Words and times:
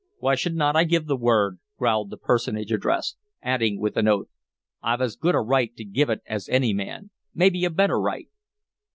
"Why 0.17 0.33
should 0.33 0.55
n't 0.55 0.75
I 0.75 0.83
give 0.83 1.05
the 1.05 1.15
word?" 1.15 1.59
growled 1.77 2.09
the 2.09 2.17
personage 2.17 2.71
addressed, 2.71 3.17
adding 3.43 3.79
with 3.79 3.97
an 3.97 4.07
oath, 4.07 4.29
"I've 4.81 4.99
as 4.99 5.15
good 5.15 5.35
a 5.35 5.39
right 5.41 5.75
to 5.75 5.85
give 5.85 6.09
it 6.09 6.21
as 6.25 6.49
any 6.49 6.73
man, 6.73 7.11
maybe 7.35 7.65
a 7.65 7.69
better 7.69 7.99
right!" 8.01 8.27